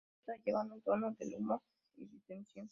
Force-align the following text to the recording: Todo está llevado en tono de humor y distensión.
Todo 0.25 0.33
está 0.33 0.43
llevado 0.43 0.73
en 0.73 0.81
tono 0.81 1.15
de 1.19 1.35
humor 1.37 1.61
y 1.95 2.07
distensión. 2.07 2.67